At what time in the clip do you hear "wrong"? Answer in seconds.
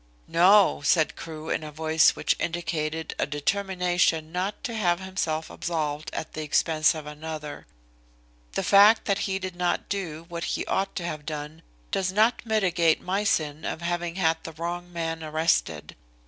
14.53-14.91